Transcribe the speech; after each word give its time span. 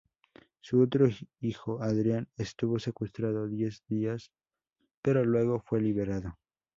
Su 0.61 0.81
otro 0.81 1.07
hijo, 1.41 1.79
Adrián, 1.83 2.27
estuvo 2.35 2.79
secuestrado 2.79 3.47
diez 3.47 3.83
días 3.87 4.31
pero 5.03 5.23
luego 5.23 5.59
fue 5.59 5.79
liberado. 5.79 6.39